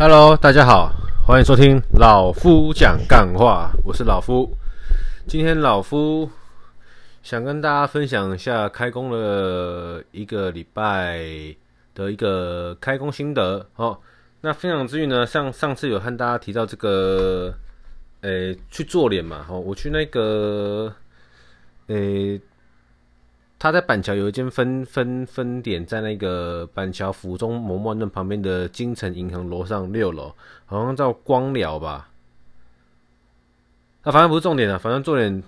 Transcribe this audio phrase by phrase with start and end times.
[0.00, 0.92] Hello，大家好，
[1.26, 4.48] 欢迎收听老夫讲干话，我是老夫。
[5.26, 6.30] 今天老夫
[7.20, 11.18] 想跟大家分享一下开工了一个礼拜
[11.96, 13.98] 的一个开工心得哦。
[14.40, 17.52] 那分享之余呢，像上次有和大家提到这个，
[18.20, 20.94] 诶，去做脸嘛，哦，我去那个，
[21.88, 22.40] 诶。
[23.58, 30.32] 他在板桥有一间分分分点，在那个板桥府中某某那旁边的金城银行楼上六楼，
[30.64, 32.08] 好像叫光疗吧。
[34.04, 35.42] 那反正不是重点啊，反正做脸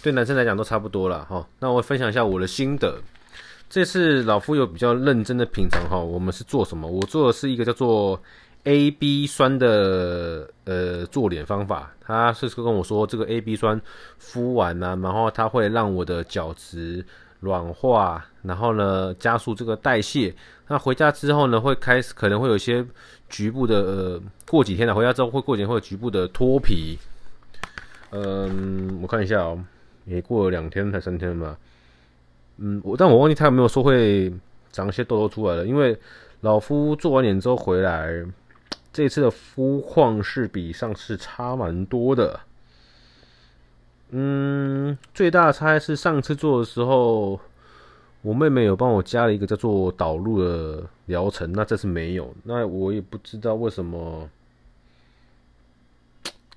[0.00, 1.44] 对男生来讲都差不多了哈。
[1.58, 3.00] 那我分享一下我的心得。
[3.68, 6.88] 这次老夫有比较认真的品尝哈，我们是做什么？
[6.88, 8.20] 我做的是一个叫做
[8.62, 11.92] A B 酸的呃做脸方法。
[12.00, 13.80] 他是跟我说，这个 A B 酸
[14.18, 17.04] 敷完啊，然后它会让我的角质。
[17.40, 20.34] 软化，然后呢，加速这个代谢。
[20.68, 22.84] 那回家之后呢，会开始可能会有一些
[23.28, 26.98] 局部的，呃，过几天了，回家之后会过几天会有局部的脱皮。
[28.10, 29.58] 嗯，我看一下哦，
[30.04, 31.56] 也过了两天才三天吧。
[32.58, 34.32] 嗯，我但我忘记他有没有说会
[34.70, 35.66] 长一些痘痘出来了。
[35.66, 35.98] 因为
[36.40, 38.22] 老夫做完脸之后回来，
[38.92, 42.38] 这次的肤况是比上次差蛮多的。
[44.12, 47.38] 嗯，最大的差异是上次做的时候，
[48.22, 54.28] 我妹妹有帮我加了一个叫做导入的疗程，那这次没有，那我也不知道为什么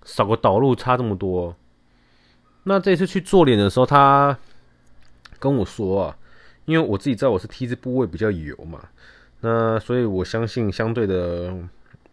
[0.04, 1.56] 少个导入差这么多。
[2.64, 4.36] 那这次去做脸的时候，她
[5.38, 6.18] 跟我说啊，
[6.66, 8.80] 因为我自己知道我是 T 字部位比较油嘛，
[9.42, 11.54] 那所以我相信相对的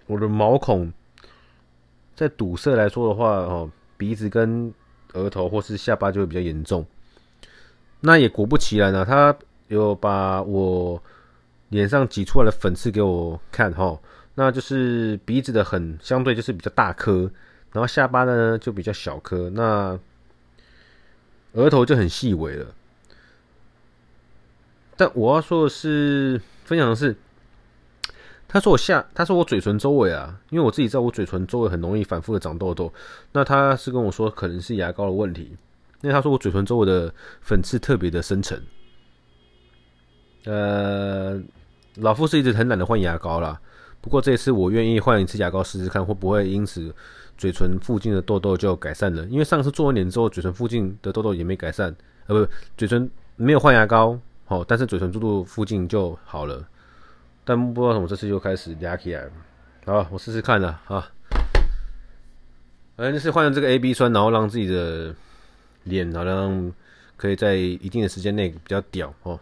[0.07, 0.93] 我的毛孔
[2.15, 4.75] 在堵塞来说的话，哦，鼻子跟
[5.15, 6.85] 额头或是下巴就会比较严重，
[8.01, 9.37] 那也果不其然呢、他
[9.69, 11.03] 有把我
[11.69, 13.99] 脸上挤出来的粉刺给我看哈，
[14.35, 17.31] 那就是鼻子的很相对就是比较大颗，
[17.73, 19.99] 然后下巴呢就比较小颗，那
[21.53, 22.67] 额头就很细微了。
[24.97, 27.17] 但我要说的是，分享的是。
[28.53, 32.93] 他说我下，他说我嘴唇周围啊，因为我自己在我嘴唇周围很容易反复的长痘痘。
[33.31, 35.57] 那他是跟我说可能是牙膏的问题，
[36.01, 38.61] 因为他说我嘴唇周围的粉刺特别的深层。
[40.47, 41.41] 呃，
[41.99, 43.61] 老夫是一直很懒得换牙膏啦，
[44.01, 46.93] 不过这次我愿意换一次牙膏试试看，会不会因此
[47.39, 49.25] 嘴唇附近的痘痘就改善了？
[49.27, 51.95] 因为上次做完脸之后，嘴唇附近的痘痘也没改善，
[52.27, 54.19] 呃，不，嘴唇没有换牙膏，
[54.49, 56.67] 哦，但是嘴唇痘痘附近就好了。
[57.45, 59.31] 但不知道怎么这次又开始痒起来了，
[59.87, 61.11] 好，我试试看了啊。
[62.97, 65.15] 反正是换了这个 A B 酸，然后让自己的
[65.85, 66.71] 脸好像
[67.17, 69.41] 可以在一定的时间内比较屌哦。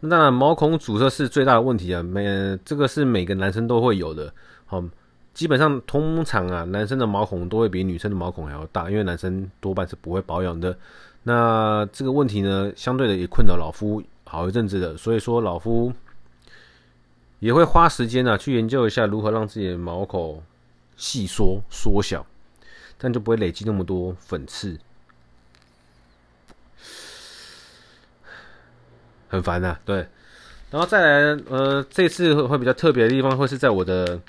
[0.00, 2.24] 那，毛孔阻塞是最大的问题啊，每
[2.62, 4.30] 这个是每个男生都会有的。
[4.66, 4.84] 好，
[5.32, 10.76] 基本上通常啊，男生的毛孔都会比女生的毛孔还要大，因为男生多半是不会保养的。
[11.22, 15.90] 那这个问题呢，相对的也困扰老夫好一阵子的，所以说老夫。
[17.40, 20.42] 也会花时间啊，去研究一下如何让自己的毛孔
[20.96, 22.26] 细缩缩小，
[22.96, 24.76] 但就不会累积那么多粉刺，
[29.28, 29.78] 很烦呐。
[29.84, 30.06] 对，
[30.70, 34.20] 然后再来，呃，这次会比较特别的地方，会是在我的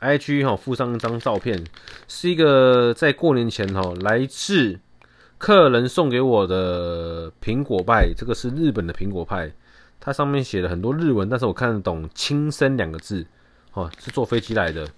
[0.00, 1.64] IG 哈附上一张照片，
[2.08, 4.80] 是一个在过年前哈来自
[5.38, 9.52] 客人送给我的苹果派，这个是日本的苹果派。
[10.02, 13.26] 它上面写了很多日文，但是我看得懂“轻生”两个字，
[13.74, 14.88] 哦，是坐飞机来的，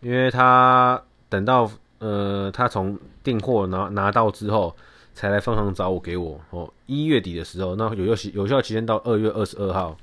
[0.00, 1.70] 因为他等到
[2.00, 4.74] 呃，他从订货拿拿到之后，
[5.14, 9.96] 才来分行找我给我哦，一月底的时候，那有效有效期间到二月二十二号，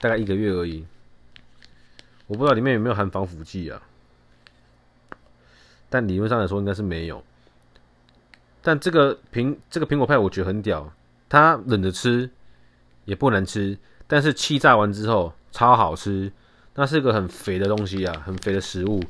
[0.00, 0.86] 大概一个月而已，
[2.28, 3.82] 我不知道里面有没有含防腐剂啊，
[5.90, 7.20] 但理论上来说应该是没有，
[8.62, 10.92] 但这个苹这个苹果派我觉得很屌，
[11.28, 12.30] 它冷着吃。
[13.04, 13.76] 也不能吃，
[14.06, 16.30] 但是气炸完之后超好吃。
[16.74, 19.02] 那是个很肥的东西啊，很肥的食物。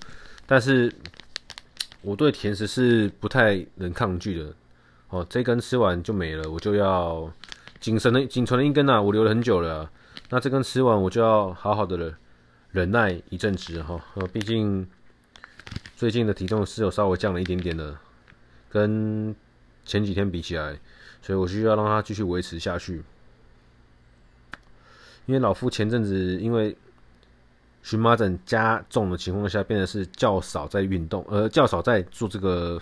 [0.47, 0.93] 但是
[2.01, 4.53] 我对甜食是不太能抗拒的。
[5.11, 7.31] 哦，这根吃完就没了，我就要
[7.79, 9.89] 仅存的仅存的一根啊，我留了很久了。
[10.31, 12.13] 那这根吃完，我就要好好的
[12.71, 14.03] 忍耐一阵子哈。
[14.33, 14.89] 毕竟
[15.95, 17.97] 最近的体重是有稍微降了一点点的，
[18.71, 19.37] 跟
[19.85, 20.79] 前几天比起来，
[21.21, 23.03] 所以我需要让它继续维持下去。
[25.27, 26.77] 因为老夫前阵子因为
[27.83, 32.81] 荨麻疹加重的情况下，变得是较少在运动，呃，较少在做这个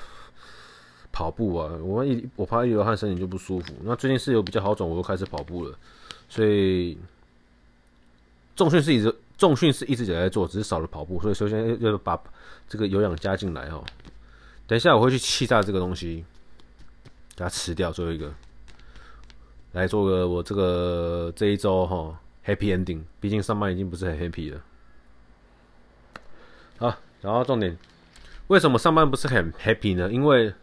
[1.10, 1.72] 跑步啊。
[1.82, 3.72] 我一我怕一流汗，身体就不舒服。
[3.82, 5.74] 那最近是有比较好转，我又开始跑步了。
[6.28, 6.98] 所以
[8.54, 12.20] 重训是一直重训是一直有在做，只是少了跑步，所以首先要把
[12.68, 13.82] 这个有氧加进来哦。
[14.66, 16.24] 等一下我会去气炸这个东西，
[17.34, 18.32] 给它吃掉，最后一个
[19.72, 24.60] 来做个我这个这一周哈 happy ending，毕竟上班已经不是很 happy 了。
[26.78, 27.76] 好，然后重点，
[28.48, 30.10] 为什么上班不是很 happy 呢？
[30.10, 30.54] 因为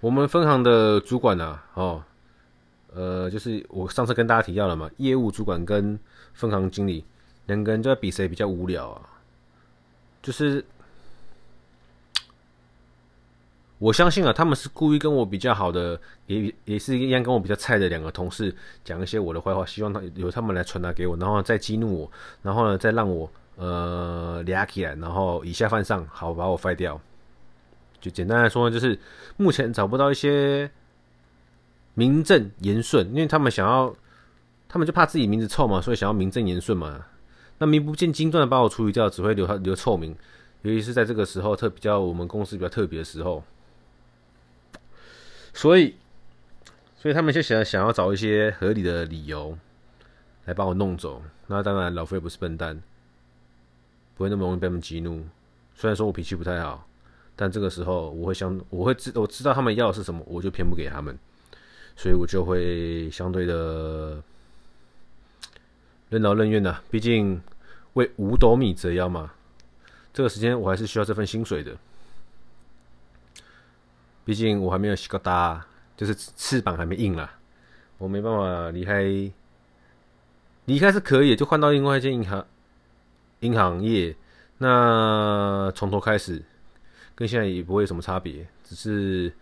[0.00, 2.04] 我们分行的主管啊，哦。
[2.94, 6.00] 呃，就是我上次跟大家提到了嘛，业务主管跟
[6.32, 7.04] 分行经理
[7.44, 9.02] 两个人就在比谁比较无聊啊。
[10.22, 10.64] 就是
[13.78, 22.10] 我相信啊，他们是故意跟我比较好的，也也是一样跟我比较菜的两个同事讲一些我的坏话，希望他由他们来传达给我，然后再激怒我，
[22.42, 27.00] 然后呢再让我呃俩起来，然后以下犯上，好把我废掉。
[28.00, 28.98] 就简单来说呢，就是
[29.36, 30.70] 目前找不到一些。
[31.98, 33.96] 名正言顺，因为他们想要，
[34.68, 37.06] 他们就怕自己名字臭嘛，所以想要名正言顺嘛。
[37.56, 40.14] 那名不见经传的把我处理掉，只会留他留臭名。
[40.60, 43.42] 尤其是在这个时候，特比较我们公司比较特别的时候，
[45.56, 45.94] 所以，
[46.98, 49.56] 所以他们就想想要找一些合理的理由
[50.44, 51.22] 来把我弄走。
[51.46, 52.82] 那当然，老夫也不是笨蛋，
[54.14, 55.26] 不会那么容易被他们激怒。
[55.74, 56.86] 虽然说我脾气不太好，
[57.34, 61.18] 但这个时候我会想，我会知我知道他们要的是什么，我就偏不给他们。
[61.96, 64.22] 所以我就会相对的
[66.10, 67.40] 任劳任怨的，毕竟
[67.94, 69.32] 为五斗米折腰嘛。
[70.12, 71.74] 这个时间我还是需要这份薪水的，
[74.26, 75.64] 毕竟我还没有洗个大，
[75.96, 77.38] 就是翅膀还没硬啦，
[77.96, 79.04] 我没办法离开。
[80.66, 82.46] 离开是可以，就换到另外一间银行，
[83.40, 84.14] 银行业，
[84.58, 86.44] 那从头开始，
[87.14, 89.32] 跟现在也不会有什么差别，只是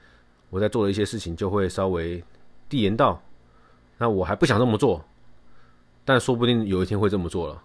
[0.51, 2.23] 我在做的一些事情就会稍微。
[2.67, 3.23] 递延到，
[3.99, 5.05] 那我还不想这么做，
[6.05, 7.63] 但说不定有一天会这么做了。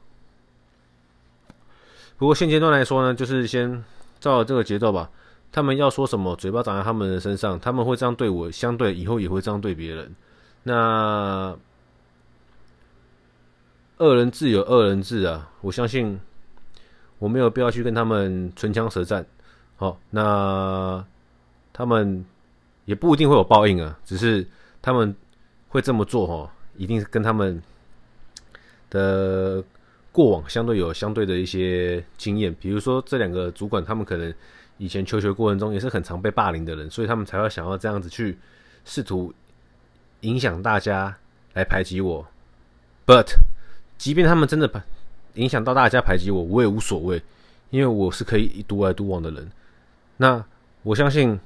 [2.18, 3.84] 不过现阶段来说呢，就是先
[4.20, 5.10] 照这个节奏吧。
[5.52, 10.16] 他们要说什么，嘴巴长在他们的身上，他们会这样对我，相对以后也会这样对别人。
[10.64, 11.58] 那
[13.98, 16.20] 恶人自有恶人治啊，我相信
[17.18, 19.26] 我没有必要去跟他们唇枪舌战。
[19.76, 21.04] 好，那
[21.74, 22.24] 他们
[22.86, 24.48] 也不一定会有报应啊，只是。
[24.82, 25.14] 他们
[25.68, 27.62] 会这么做，哈，一定是跟他们
[28.90, 29.62] 的
[30.10, 32.56] 过往相对有相对的一些经验。
[32.62, 34.34] 比如说，这两个主管，他们可能
[34.80, 38.40] 以前求学过程中也是很常被霸凌的人，所以他们才会想要这样子去
[38.86, 39.32] 试图
[40.22, 41.16] 影响大家
[41.54, 42.26] 来排挤我。
[43.06, 43.36] But，
[43.98, 44.84] 即便他们真的
[45.34, 47.22] 影响到大家排挤我，我也无所谓，
[47.70, 49.52] 因为我是可以独来独往的人。
[50.18, 50.44] 那
[50.84, 51.40] 我相信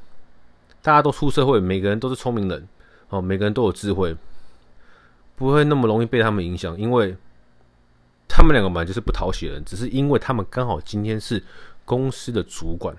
[0.81, 2.67] 大家都出社会，每个人都是聪明人。
[3.09, 4.15] 哦，每个人都有智慧，
[5.35, 7.15] 不会那么容易被他们影响，因为
[8.27, 11.43] 他们两个本来就是不讨喜的人，只是因为他们刚好今天是
[11.85, 12.95] 公司的主管。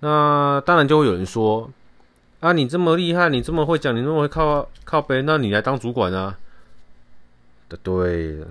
[0.00, 1.70] 那当然就会有人说
[2.40, 6.38] ：“啊，你这么厉害，你这么会讲，你这么会靠靠背，那你来当主管啊？”
[7.82, 8.44] 对，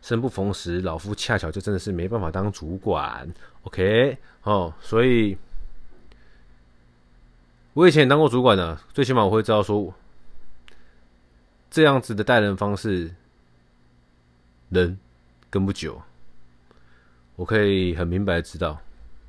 [0.00, 3.28] 生不逢时，老夫恰巧就真的是没办法当主管。
[3.64, 4.16] OK。
[4.44, 5.38] 哦，所以，
[7.74, 9.94] 我以前也当过主管的，最起码我会知道说，
[11.70, 13.14] 这样子的待人方式，
[14.70, 14.98] 人
[15.48, 16.02] 跟不久，
[17.36, 18.80] 我可以很明白的知道，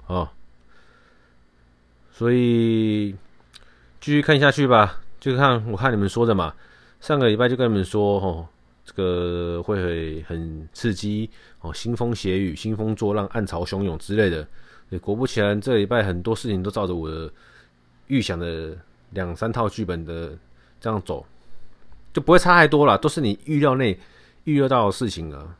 [0.07, 0.27] 哦，
[2.15, 3.11] 所以
[3.99, 6.53] 继续看下去吧，就看我看你们说的嘛，
[7.01, 8.47] 上个礼拜就跟你们说，哦，
[8.85, 11.27] 这个会很刺激，
[11.61, 14.47] 哦，腥风血雨、兴风作浪、暗潮汹涌之类的。
[15.01, 17.31] 果不其然，这礼拜很多事情都照着我的
[18.07, 18.77] 预想的
[19.09, 20.37] 两三套剧本的
[20.79, 21.25] 这样走，
[22.13, 23.99] 就不会差太多了，都是你预料内
[24.43, 25.57] 预料到的事情啊。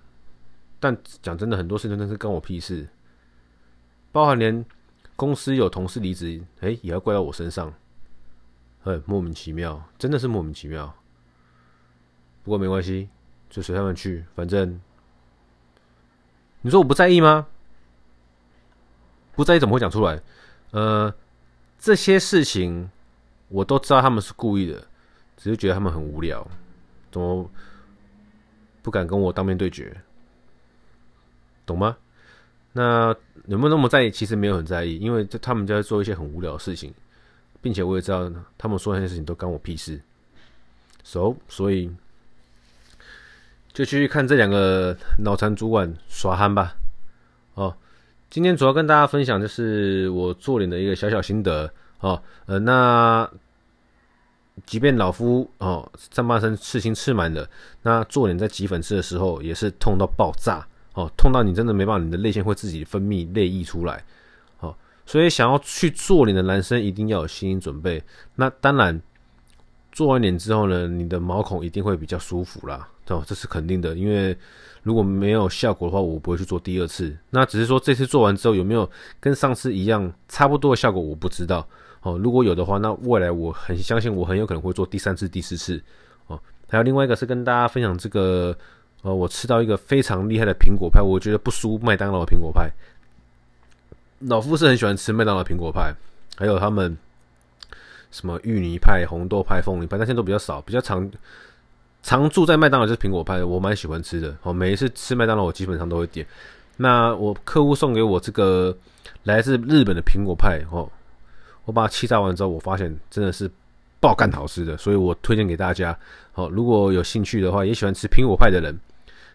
[0.79, 2.87] 但讲真的，很多事情真的是跟我屁事，
[4.11, 4.63] 包含连
[5.15, 7.73] 公司有同事离职，哎，也要怪到我身上，
[8.81, 10.93] 很莫名其妙，真的是莫名其妙。
[12.43, 13.07] 不过没关系，
[13.49, 14.79] 就随他们去，反正
[16.61, 17.47] 你说我不在意吗？
[19.33, 20.21] 不在意怎么会讲出来？
[20.71, 21.13] 呃，
[21.77, 22.89] 这些事情
[23.49, 24.87] 我都知道他们是故意的，
[25.37, 26.45] 只是觉得他们很无聊，
[27.11, 27.49] 怎么
[28.81, 29.95] 不敢跟我当面对决？
[31.65, 31.97] 懂吗？
[32.73, 33.15] 那
[33.47, 34.11] 有没有那么在意？
[34.11, 36.93] 其实没有很在意，因为他们就在做一些很无聊的事情，
[37.61, 39.99] 并且我也知道他们说那些事情都干我屁事。
[41.03, 41.89] So，所以
[43.71, 46.75] 就去看这两个脑残主管耍憨吧。
[47.55, 47.75] 哦。
[48.29, 53.29] 今天主要跟大家分享就是我做脸的一个小小心得哦，呃，那
[54.65, 57.47] 即便老夫哦上半身刺青刺满了，
[57.83, 64.03] 那做脸在挤粉刺的时候也是痛到爆炸哦，痛到你真的没办法，你的泪腺会自己分泌泪液出来。
[64.59, 68.03] 哦，所以想要去做脸的男生一定要有心理准备。
[68.35, 69.01] 那当然。
[69.95, 73.93] 做完脸之后呢，你的毛孔一定会比较舒服啦，哦，这是肯定的。
[73.93, 74.35] 因为
[74.81, 77.15] 如果没有效果的话，我不会去做第二次。
[77.29, 81.63] 那只是说这次做完之后有没有跟上次一样差不多的效果，我不知道。
[82.01, 85.79] 哦，如果有的话，那未来我很相信我很有可能会做第三次、第四次。
[86.25, 88.57] 哦，还有另外一个是跟大家分享这个，
[89.03, 92.69] 呃，我吃到一个非常厉害的苹果派，我觉得不输麦当劳的苹果派。
[94.19, 95.93] 老夫是很喜欢吃麦当劳苹果派，
[96.35, 96.97] 还有他们。
[98.11, 101.11] 什么芋泥派、红豆派、凤梨派，但现在都比较少，比较常
[102.03, 104.37] 常住在麦当劳就是苹果派，我蛮喜欢吃的。
[104.43, 106.23] 哦，每一次吃麦当劳，我基本上都会点。
[106.77, 108.77] 那我客户送给我这个
[109.23, 110.87] 来自日本的苹果派，哦，
[111.65, 113.49] 我把它气炸完之后，我发现真的是
[113.99, 115.97] 爆干好吃的，所以我推荐给大家。
[116.35, 118.77] 哦，如果有兴趣的话，也喜欢吃苹果派的人，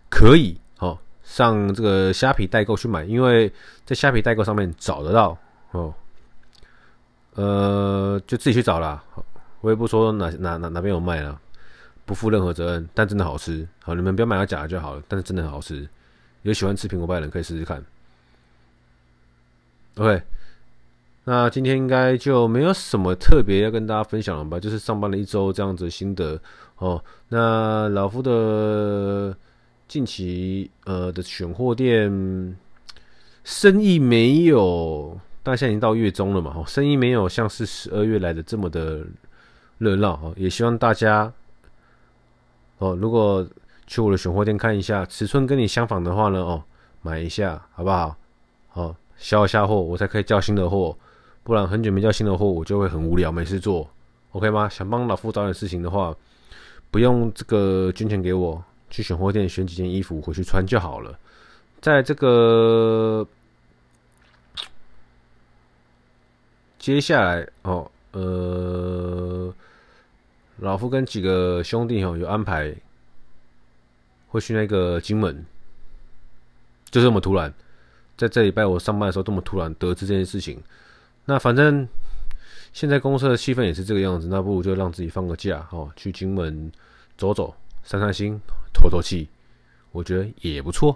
[0.09, 3.53] 可以哦上这个虾皮代购去买，因为
[3.85, 5.37] 在虾皮代购上面找得到
[5.73, 5.95] 哦。
[7.35, 9.01] 呃，就自己去找啦，
[9.61, 11.41] 我也不说哪哪哪哪边有卖了，
[12.05, 12.89] 不负任何责任。
[12.95, 15.03] 但真的好吃，好，你们不要买到假的就好了。
[15.07, 15.89] 但是真的很好吃，
[16.43, 17.85] 有喜欢吃苹果派的人可以试试看。
[19.99, 20.21] OK，
[21.25, 24.59] 那今天应该就没有什么特别要跟大家分享了吧？
[24.59, 26.41] 就是上班了一周这样子心得
[26.79, 27.01] 哦。
[27.29, 29.37] 那老夫的
[29.89, 32.57] 近期呃的选货店
[33.43, 35.19] 生意没有。
[35.45, 39.03] 那现在已经到月中了嘛，哈，生意没有像是十二月来的这么的
[39.79, 41.33] 热闹，哈，也希望大家，
[42.77, 43.49] 哦，如果
[43.87, 46.63] 去我的选货店看一下，尺寸跟你相仿的话呢，哦，
[47.01, 48.15] 买一下，好不好？
[48.75, 50.95] 哦，销一下货，我才可以叫新的货，
[51.43, 53.89] 不然很久没叫新的货，我就会很无聊，没事做
[54.33, 54.69] ，OK 吗？
[54.69, 56.15] 想帮老夫找点事情的话，
[56.91, 61.19] 不用这个捐钱给我，去选货店选几件衣服回去穿就好了，
[61.81, 63.27] 在这个。
[66.79, 69.53] 接下来哦，呃，
[70.59, 72.75] 老夫跟几个兄弟哦有安排，
[74.29, 75.45] 会去那个金门，
[76.89, 77.53] 就这么突然，
[78.17, 80.63] 在这礼拜我上班的时候这么突然得知这件事情。
[81.27, 81.87] 那反正
[82.73, 86.73] 现在公司的气氛也是这个样子，那不如就让自己放个假哦，去金门
[87.19, 87.55] 走走、
[87.89, 88.39] 散散心、
[88.71, 89.27] 透透气，
[89.93, 90.95] 我觉得也不错。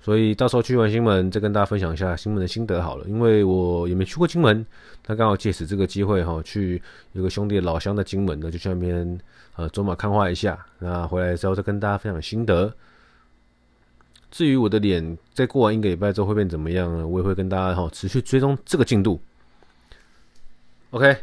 [0.00, 3.06] 所以到时候去完金门，再跟大家分享一下金门的心得好了。
[3.06, 4.64] 因为我也没去过金门，
[5.06, 6.80] 那刚好借此这个机会哈，去
[7.12, 9.20] 有个兄弟老乡的金门呢，就去那边
[9.56, 10.64] 呃走马看花一下。
[10.78, 12.74] 那回来之后再跟大家分享心得。
[14.30, 17.06] 至于我的脸，在过完一个礼拜之后会变怎么样呢？
[17.06, 19.20] 我也会跟大家哈持续追踪这个进度。
[20.92, 21.14] OK，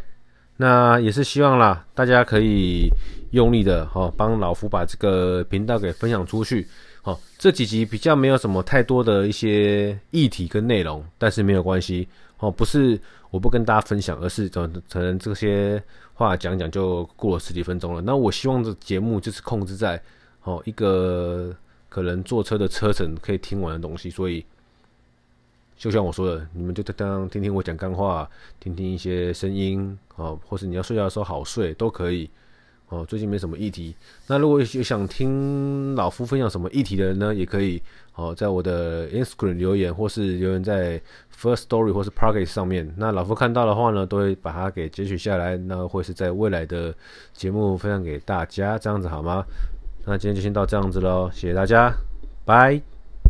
[0.61, 2.87] 那也是希望啦，大家可以
[3.31, 6.67] 用力的哈帮老夫把这个频道给分享出去。
[7.01, 12.07] 好，这几集比较没有什么太多的一些议题跟内容，但是没有关系。
[12.37, 12.99] 哦，不是
[13.31, 14.67] 我不跟大家分享，而是可
[14.99, 15.81] 能这些
[16.13, 17.99] 话讲讲就过了十几分钟了。
[17.99, 19.99] 那我希望这节目就是控制在
[20.43, 21.51] 哦一个
[21.89, 24.45] 可能坐车的车程可以听完的东西，所以
[25.81, 32.29] 就像我说的，你们就当听听我讲干话，听听一些声音，哦，或是你要睡觉的时候好睡都可以。
[32.89, 33.95] 哦，最近没什么议题。
[34.27, 37.81] 那如果有想听老夫分享什么议题的人呢，也可以
[38.13, 41.01] 哦，在我的 Instagram 留言，或是留言在
[41.35, 42.93] First Story 或是 Pocket 上面。
[42.97, 46.93] 那老夫看到的话呢，都会把它给截取下来，那会是在未来的
[47.33, 49.43] 节目分享给大家，这样子好吗？
[50.05, 51.91] 那今天就先到这样子喽，谢谢大家，
[52.45, 52.90] 拜。